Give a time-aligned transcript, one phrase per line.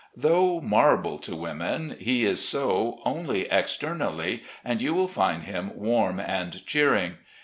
[0.17, 6.19] Though marble to women, he is so only externally, and you will find him warm
[6.19, 7.17] and cheering.